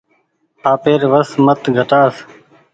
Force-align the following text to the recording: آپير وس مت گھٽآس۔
آپير 0.73 1.01
وس 1.11 1.29
مت 1.45 1.61
گھٽآس۔ 1.77 2.15